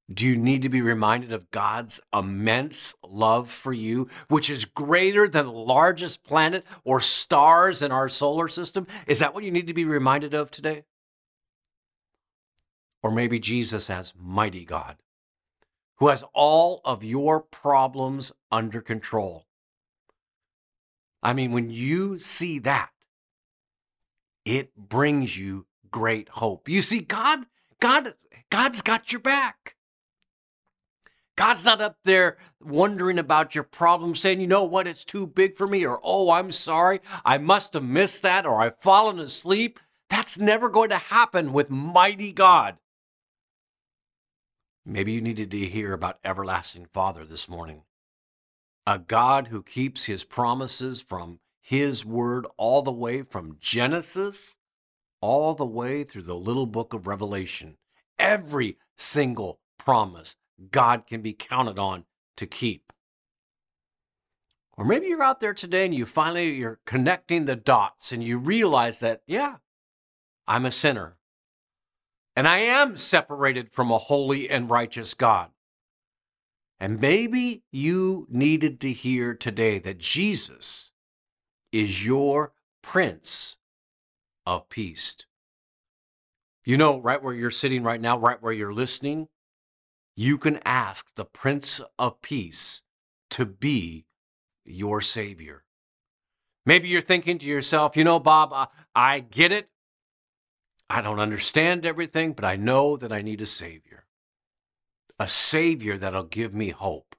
Do 0.09 0.25
you 0.25 0.37
need 0.37 0.61
to 0.61 0.69
be 0.69 0.81
reminded 0.81 1.33
of 1.33 1.51
God's 1.51 1.99
immense 2.13 2.95
love 3.03 3.49
for 3.49 3.73
you, 3.73 4.07
which 4.29 4.49
is 4.49 4.63
greater 4.63 5.27
than 5.27 5.47
the 5.47 5.51
largest 5.51 6.23
planet 6.23 6.65
or 6.85 7.01
stars 7.01 7.81
in 7.81 7.91
our 7.91 8.07
solar 8.07 8.47
system? 8.47 8.87
Is 9.05 9.19
that 9.19 9.33
what 9.33 9.43
you 9.43 9.51
need 9.51 9.67
to 9.67 9.73
be 9.73 9.83
reminded 9.83 10.33
of 10.33 10.49
today? 10.49 10.83
Or 13.07 13.11
maybe 13.11 13.39
Jesus 13.39 13.89
as 13.89 14.13
mighty 14.19 14.65
God, 14.65 14.97
who 15.95 16.09
has 16.09 16.25
all 16.33 16.81
of 16.83 17.05
your 17.05 17.39
problems 17.39 18.33
under 18.51 18.81
control. 18.81 19.45
I 21.23 21.31
mean, 21.31 21.53
when 21.53 21.69
you 21.69 22.19
see 22.19 22.59
that, 22.59 22.89
it 24.43 24.75
brings 24.75 25.37
you 25.37 25.67
great 25.89 26.27
hope. 26.27 26.67
You 26.67 26.81
see, 26.81 26.99
God, 26.99 27.45
God, 27.79 28.13
God's 28.49 28.81
got 28.81 29.13
your 29.13 29.21
back. 29.21 29.77
God's 31.37 31.63
not 31.63 31.79
up 31.79 31.99
there 32.03 32.35
wondering 32.59 33.19
about 33.19 33.55
your 33.55 33.63
problem, 33.63 34.15
saying, 34.15 34.41
you 34.41 34.47
know 34.47 34.65
what, 34.65 34.85
it's 34.85 35.05
too 35.05 35.25
big 35.25 35.55
for 35.55 35.65
me, 35.65 35.85
or 35.85 36.01
oh, 36.03 36.29
I'm 36.29 36.51
sorry, 36.51 36.99
I 37.23 37.37
must 37.37 37.73
have 37.73 37.85
missed 37.85 38.21
that, 38.23 38.45
or 38.45 38.59
I've 38.59 38.75
fallen 38.75 39.17
asleep. 39.17 39.79
That's 40.09 40.37
never 40.37 40.69
going 40.69 40.89
to 40.89 40.97
happen 40.97 41.53
with 41.53 41.69
mighty 41.69 42.33
God. 42.33 42.79
Maybe 44.89 45.11
you 45.11 45.21
needed 45.21 45.51
to 45.51 45.57
hear 45.57 45.91
about 45.91 46.17
Everlasting 46.23 46.85
Father 46.85 47.25
this 47.25 47.49
morning. 47.49 47.81
A 48.85 48.97
God 48.97 49.49
who 49.49 49.61
keeps 49.61 50.05
his 50.05 50.23
promises 50.23 51.01
from 51.01 51.39
his 51.61 52.05
word 52.05 52.47
all 52.55 52.81
the 52.81 52.91
way 52.93 53.21
from 53.23 53.57
Genesis 53.59 54.55
all 55.19 55.53
the 55.53 55.65
way 55.65 56.05
through 56.05 56.21
the 56.21 56.37
little 56.37 56.65
book 56.65 56.93
of 56.93 57.05
Revelation. 57.05 57.75
Every 58.17 58.77
single 58.95 59.59
promise 59.77 60.37
God 60.71 61.05
can 61.05 61.21
be 61.21 61.33
counted 61.33 61.77
on 61.77 62.05
to 62.37 62.47
keep. 62.47 62.93
Or 64.77 64.85
maybe 64.85 65.07
you're 65.07 65.21
out 65.21 65.41
there 65.41 65.53
today 65.53 65.83
and 65.83 65.93
you 65.93 66.05
finally 66.05 66.53
you're 66.53 66.79
connecting 66.85 67.43
the 67.43 67.57
dots 67.57 68.13
and 68.13 68.23
you 68.23 68.37
realize 68.37 69.01
that 69.01 69.21
yeah, 69.27 69.57
I'm 70.47 70.65
a 70.65 70.71
sinner. 70.71 71.16
And 72.37 72.47
I 72.47 72.59
am 72.59 72.97
separated 72.97 73.71
from 73.71 73.89
a 73.89 73.97
holy 73.97 74.47
and 74.47 74.69
righteous 74.69 75.15
God. 75.15 75.49
And 76.79 77.01
maybe 77.01 77.63
you 77.71 78.27
needed 78.29 78.79
to 78.81 78.91
hear 78.91 79.33
today 79.33 79.79
that 79.79 79.97
Jesus 79.97 80.91
is 81.71 82.05
your 82.05 82.53
Prince 82.83 83.57
of 84.45 84.69
Peace. 84.69 85.17
You 86.63 86.77
know, 86.77 86.99
right 86.99 87.23
where 87.23 87.33
you're 87.33 87.49
sitting 87.49 87.81
right 87.81 87.99
now, 87.99 88.19
right 88.19 88.39
where 88.39 88.53
you're 88.53 88.71
listening, 88.71 89.29
you 90.15 90.37
can 90.37 90.59
ask 90.63 91.07
the 91.15 91.25
Prince 91.25 91.81
of 91.97 92.21
Peace 92.21 92.83
to 93.31 93.47
be 93.47 94.05
your 94.63 95.01
Savior. 95.01 95.63
Maybe 96.67 96.87
you're 96.87 97.01
thinking 97.01 97.39
to 97.39 97.47
yourself, 97.47 97.97
you 97.97 98.03
know, 98.03 98.19
Bob, 98.19 98.53
I, 98.53 98.67
I 98.93 99.19
get 99.21 99.51
it. 99.51 99.69
I 100.89 101.01
don't 101.01 101.19
understand 101.19 101.85
everything, 101.85 102.33
but 102.33 102.45
I 102.45 102.55
know 102.55 102.95
that 102.97 103.11
I 103.11 103.21
need 103.21 103.41
a 103.41 103.45
Savior. 103.45 104.05
A 105.19 105.27
Savior 105.27 105.97
that'll 105.97 106.23
give 106.23 106.53
me 106.53 106.69
hope. 106.69 107.15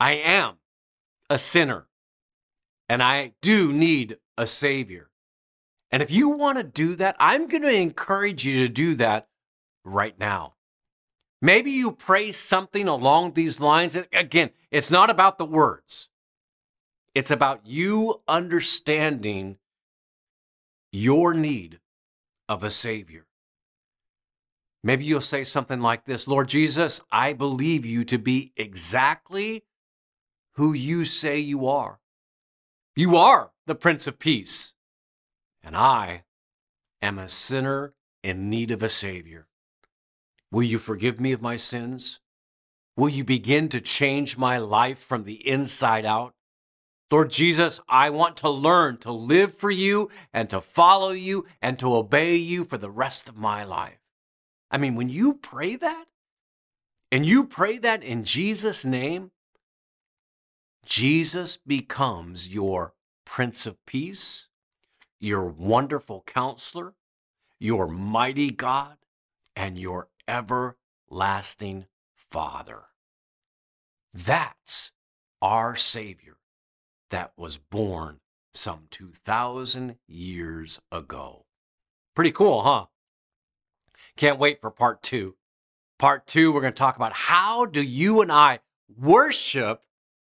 I 0.00 0.12
am 0.14 0.56
a 1.30 1.38
sinner, 1.38 1.86
and 2.88 3.02
I 3.02 3.32
do 3.40 3.72
need 3.72 4.18
a 4.36 4.46
Savior. 4.46 5.10
And 5.90 6.02
if 6.02 6.10
you 6.10 6.30
want 6.30 6.58
to 6.58 6.64
do 6.64 6.96
that, 6.96 7.16
I'm 7.18 7.46
going 7.46 7.62
to 7.62 7.80
encourage 7.80 8.44
you 8.44 8.60
to 8.60 8.68
do 8.68 8.94
that 8.96 9.28
right 9.84 10.18
now. 10.18 10.54
Maybe 11.40 11.70
you 11.70 11.92
pray 11.92 12.32
something 12.32 12.88
along 12.88 13.32
these 13.32 13.60
lines. 13.60 13.96
Again, 14.12 14.50
it's 14.70 14.90
not 14.90 15.10
about 15.10 15.38
the 15.38 15.46
words, 15.46 16.08
it's 17.14 17.30
about 17.30 17.66
you 17.66 18.20
understanding 18.26 19.58
your 20.90 21.34
need 21.34 21.80
of 22.48 22.64
a 22.64 22.70
Savior. 22.70 23.26
Maybe 24.82 25.04
you'll 25.04 25.20
say 25.20 25.44
something 25.44 25.80
like 25.80 26.04
this 26.04 26.28
Lord 26.28 26.48
Jesus, 26.48 27.00
I 27.10 27.32
believe 27.32 27.84
you 27.84 28.04
to 28.04 28.18
be 28.18 28.52
exactly 28.56 29.64
who 30.54 30.72
you 30.72 31.04
say 31.04 31.38
you 31.38 31.66
are. 31.66 32.00
You 32.96 33.16
are 33.16 33.52
the 33.66 33.74
Prince 33.74 34.06
of 34.06 34.18
Peace, 34.18 34.74
and 35.62 35.76
I 35.76 36.24
am 37.02 37.18
a 37.18 37.28
sinner 37.28 37.94
in 38.22 38.50
need 38.50 38.70
of 38.70 38.82
a 38.82 38.88
Savior. 38.88 39.46
Will 40.50 40.64
you 40.64 40.78
forgive 40.78 41.20
me 41.20 41.32
of 41.32 41.42
my 41.42 41.56
sins? 41.56 42.20
Will 42.96 43.08
you 43.08 43.22
begin 43.22 43.68
to 43.68 43.80
change 43.80 44.38
my 44.38 44.58
life 44.58 44.98
from 44.98 45.24
the 45.24 45.46
inside 45.46 46.04
out? 46.04 46.34
Lord 47.10 47.30
Jesus, 47.30 47.80
I 47.88 48.10
want 48.10 48.36
to 48.38 48.50
learn 48.50 48.98
to 48.98 49.12
live 49.12 49.54
for 49.54 49.70
you 49.70 50.10
and 50.32 50.50
to 50.50 50.60
follow 50.60 51.10
you 51.10 51.46
and 51.62 51.78
to 51.78 51.94
obey 51.94 52.36
you 52.36 52.64
for 52.64 52.76
the 52.76 52.90
rest 52.90 53.28
of 53.30 53.38
my 53.38 53.64
life. 53.64 54.00
I 54.70 54.76
mean, 54.76 54.94
when 54.94 55.08
you 55.08 55.34
pray 55.34 55.76
that, 55.76 56.04
and 57.10 57.24
you 57.24 57.46
pray 57.46 57.78
that 57.78 58.02
in 58.02 58.24
Jesus' 58.24 58.84
name, 58.84 59.30
Jesus 60.84 61.56
becomes 61.56 62.52
your 62.52 62.92
Prince 63.24 63.64
of 63.66 63.84
Peace, 63.86 64.48
your 65.18 65.46
wonderful 65.46 66.22
counselor, 66.26 66.94
your 67.58 67.88
mighty 67.88 68.50
God, 68.50 68.98
and 69.56 69.78
your 69.78 70.08
everlasting 70.28 71.86
Father. 72.14 72.84
That's 74.12 74.92
our 75.40 75.74
Savior 75.74 76.37
that 77.10 77.32
was 77.36 77.58
born 77.58 78.20
some 78.52 78.86
2,000 78.90 79.96
years 80.06 80.80
ago. 80.90 81.46
Pretty 82.14 82.32
cool, 82.32 82.62
huh? 82.62 82.86
Can't 84.16 84.38
wait 84.38 84.60
for 84.60 84.70
part 84.70 85.02
two. 85.02 85.36
Part 85.98 86.26
two, 86.26 86.52
we're 86.52 86.60
going 86.60 86.72
to 86.72 86.78
talk 86.78 86.96
about 86.96 87.12
how 87.12 87.66
do 87.66 87.82
you 87.82 88.22
and 88.22 88.30
I 88.30 88.60
worship 88.96 89.82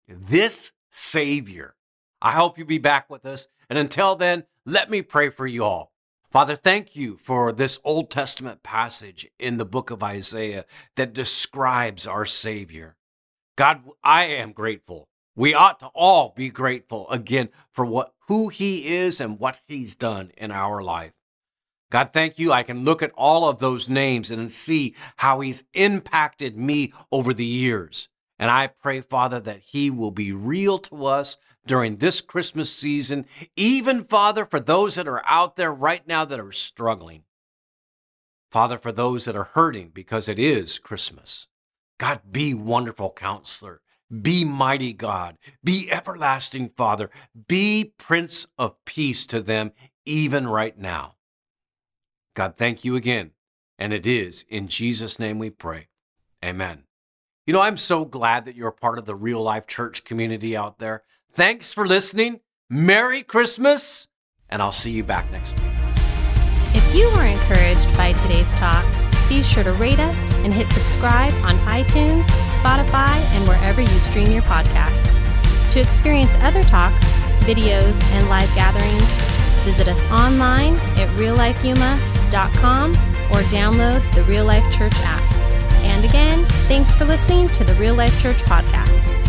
this 0.07 0.73
Savior. 0.89 1.75
I 2.21 2.31
hope 2.31 2.57
you'll 2.57 2.67
be 2.67 2.77
back 2.77 3.09
with 3.09 3.25
us. 3.25 3.47
And 3.69 3.79
until 3.79 4.15
then, 4.15 4.43
let 4.65 4.89
me 4.89 5.01
pray 5.01 5.29
for 5.29 5.47
you 5.47 5.63
all. 5.63 5.91
Father, 6.29 6.55
thank 6.55 6.95
you 6.95 7.17
for 7.17 7.51
this 7.51 7.79
Old 7.83 8.09
Testament 8.09 8.63
passage 8.63 9.27
in 9.37 9.57
the 9.57 9.65
book 9.65 9.91
of 9.91 10.03
Isaiah 10.03 10.65
that 10.95 11.13
describes 11.13 12.07
our 12.07 12.25
Savior. 12.25 12.95
God, 13.57 13.83
I 14.03 14.23
am 14.25 14.53
grateful. 14.53 15.09
We 15.41 15.55
ought 15.55 15.79
to 15.79 15.87
all 15.95 16.35
be 16.35 16.51
grateful 16.51 17.09
again 17.09 17.49
for 17.71 17.83
what 17.83 18.13
who 18.27 18.49
he 18.49 18.95
is 18.95 19.19
and 19.19 19.39
what 19.39 19.59
he's 19.65 19.95
done 19.95 20.31
in 20.37 20.51
our 20.51 20.83
life. 20.83 21.13
God, 21.89 22.11
thank 22.13 22.37
you. 22.37 22.51
I 22.51 22.61
can 22.61 22.85
look 22.85 23.01
at 23.01 23.11
all 23.17 23.49
of 23.49 23.57
those 23.57 23.89
names 23.89 24.29
and 24.29 24.51
see 24.51 24.93
how 25.17 25.39
he's 25.39 25.63
impacted 25.73 26.55
me 26.55 26.93
over 27.11 27.33
the 27.33 27.43
years. 27.43 28.07
And 28.37 28.51
I 28.51 28.67
pray, 28.67 29.01
Father, 29.01 29.39
that 29.39 29.61
He 29.61 29.89
will 29.89 30.11
be 30.11 30.31
real 30.31 30.77
to 30.77 31.07
us 31.07 31.37
during 31.65 31.97
this 31.97 32.21
Christmas 32.21 32.71
season, 32.71 33.25
even, 33.55 34.03
Father, 34.03 34.45
for 34.45 34.59
those 34.59 34.93
that 34.93 35.07
are 35.07 35.23
out 35.25 35.55
there 35.55 35.73
right 35.73 36.07
now 36.07 36.23
that 36.23 36.39
are 36.39 36.51
struggling. 36.51 37.23
Father, 38.51 38.77
for 38.77 38.91
those 38.91 39.25
that 39.25 39.35
are 39.35 39.45
hurting 39.55 39.89
because 39.91 40.29
it 40.29 40.37
is 40.37 40.77
Christmas. 40.77 41.47
God, 41.97 42.21
be 42.31 42.53
wonderful 42.53 43.09
counselor. 43.09 43.81
Be 44.11 44.43
mighty 44.43 44.93
God. 44.93 45.37
Be 45.63 45.89
everlasting 45.91 46.69
Father. 46.69 47.09
Be 47.47 47.93
Prince 47.97 48.47
of 48.57 48.75
Peace 48.85 49.25
to 49.27 49.41
them, 49.41 49.71
even 50.05 50.47
right 50.47 50.77
now. 50.77 51.15
God, 52.33 52.55
thank 52.57 52.83
you 52.83 52.95
again. 52.95 53.31
And 53.77 53.93
it 53.93 54.05
is 54.05 54.45
in 54.49 54.67
Jesus' 54.67 55.19
name 55.19 55.39
we 55.39 55.49
pray. 55.49 55.87
Amen. 56.43 56.83
You 57.47 57.53
know, 57.53 57.61
I'm 57.61 57.77
so 57.77 58.05
glad 58.05 58.45
that 58.45 58.55
you're 58.55 58.69
a 58.69 58.73
part 58.73 58.99
of 58.99 59.05
the 59.05 59.15
real 59.15 59.41
life 59.41 59.65
church 59.65 60.03
community 60.03 60.55
out 60.55 60.79
there. 60.79 61.03
Thanks 61.33 61.73
for 61.73 61.87
listening. 61.87 62.41
Merry 62.69 63.23
Christmas, 63.23 64.07
and 64.49 64.61
I'll 64.61 64.71
see 64.71 64.91
you 64.91 65.03
back 65.03 65.29
next 65.31 65.59
week. 65.59 65.71
If 66.73 66.95
you 66.95 67.09
were 67.11 67.25
encouraged 67.25 67.97
by 67.97 68.13
today's 68.13 68.55
talk, 68.55 68.85
be 69.31 69.41
sure 69.41 69.63
to 69.63 69.71
rate 69.71 69.99
us 69.99 70.21
and 70.43 70.53
hit 70.53 70.69
subscribe 70.71 71.33
on 71.45 71.57
iTunes, 71.59 72.25
Spotify, 72.59 73.15
and 73.31 73.47
wherever 73.47 73.79
you 73.79 73.87
stream 73.87 74.29
your 74.29 74.41
podcasts. 74.41 75.13
To 75.71 75.79
experience 75.79 76.35
other 76.41 76.61
talks, 76.63 77.01
videos, 77.45 78.03
and 78.11 78.27
live 78.27 78.53
gatherings, 78.55 79.09
visit 79.63 79.87
us 79.87 80.01
online 80.11 80.75
at 80.99 81.07
reallifeyuma.com 81.17 82.91
or 82.91 83.41
download 83.47 84.15
the 84.15 84.23
Real 84.23 84.43
Life 84.43 84.69
Church 84.69 84.95
app. 84.95 85.33
And 85.83 86.03
again, 86.03 86.43
thanks 86.67 86.93
for 86.93 87.05
listening 87.05 87.47
to 87.49 87.63
the 87.63 87.73
Real 87.75 87.95
Life 87.95 88.21
Church 88.21 88.39
podcast. 88.39 89.20